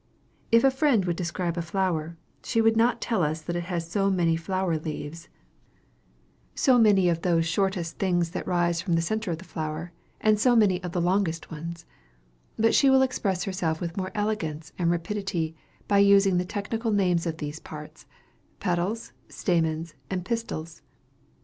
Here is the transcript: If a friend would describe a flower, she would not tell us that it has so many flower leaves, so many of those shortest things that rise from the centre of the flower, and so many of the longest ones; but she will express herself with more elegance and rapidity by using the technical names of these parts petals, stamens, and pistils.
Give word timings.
If 0.51 0.63
a 0.63 0.71
friend 0.71 1.05
would 1.05 1.15
describe 1.15 1.57
a 1.57 1.61
flower, 1.61 2.17
she 2.43 2.59
would 2.59 2.75
not 2.75 3.01
tell 3.01 3.21
us 3.21 3.43
that 3.43 3.55
it 3.55 3.65
has 3.65 3.87
so 3.87 4.09
many 4.09 4.35
flower 4.35 4.75
leaves, 4.79 5.29
so 6.55 6.79
many 6.79 7.07
of 7.07 7.21
those 7.21 7.45
shortest 7.45 7.99
things 7.99 8.31
that 8.31 8.47
rise 8.47 8.81
from 8.81 8.93
the 8.93 9.01
centre 9.03 9.29
of 9.29 9.37
the 9.37 9.43
flower, 9.43 9.91
and 10.19 10.39
so 10.39 10.55
many 10.55 10.81
of 10.81 10.93
the 10.93 11.01
longest 11.01 11.51
ones; 11.51 11.85
but 12.57 12.73
she 12.73 12.89
will 12.89 13.03
express 13.03 13.43
herself 13.43 13.79
with 13.79 13.95
more 13.95 14.09
elegance 14.15 14.73
and 14.79 14.89
rapidity 14.89 15.55
by 15.87 15.99
using 15.99 16.39
the 16.39 16.45
technical 16.45 16.89
names 16.89 17.27
of 17.27 17.37
these 17.37 17.59
parts 17.59 18.07
petals, 18.59 19.13
stamens, 19.29 19.93
and 20.09 20.25
pistils. 20.25 20.81